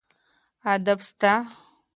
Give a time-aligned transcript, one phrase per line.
[0.73, 1.33] ادب سته.